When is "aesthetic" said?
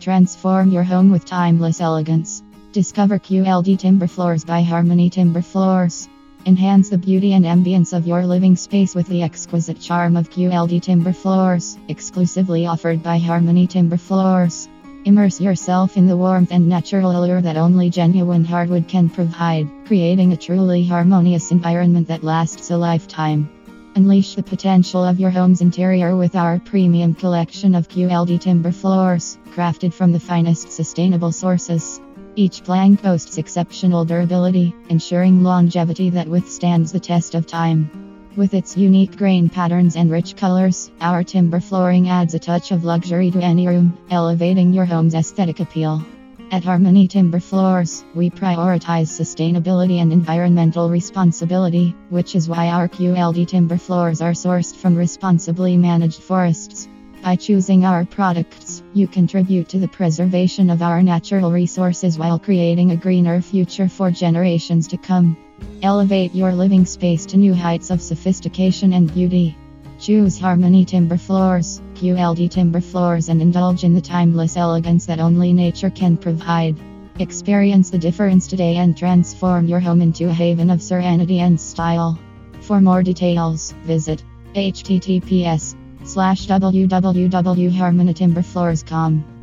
45.16-45.58